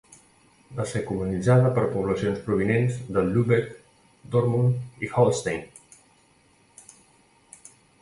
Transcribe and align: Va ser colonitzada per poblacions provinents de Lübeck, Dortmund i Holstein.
Va 0.77 0.85
ser 0.91 1.01
colonitzada 1.09 1.73
per 1.75 1.83
poblacions 1.91 2.41
provinents 2.47 2.97
de 3.19 3.25
Lübeck, 3.29 3.71
Dortmund 4.37 5.07
i 5.09 5.13
Holstein. 5.13 5.65